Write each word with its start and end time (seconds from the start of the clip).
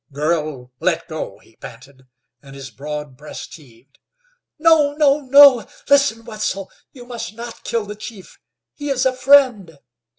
"Girl, 0.11 0.71
let 0.79 1.07
go!" 1.07 1.37
he 1.37 1.57
panted, 1.57 2.07
and 2.41 2.55
his 2.55 2.71
broad 2.71 3.15
breast 3.15 3.53
heaved. 3.53 3.99
"No, 4.57 4.93
no, 4.95 5.19
no! 5.19 5.67
Listen, 5.87 6.25
Wetzel, 6.25 6.71
you 6.91 7.05
must 7.05 7.35
not 7.35 7.63
kill 7.63 7.85
the 7.85 7.95
chief. 7.95 8.39
He 8.73 8.89
is 8.89 9.05
a 9.05 9.13
friend." 9.13 9.77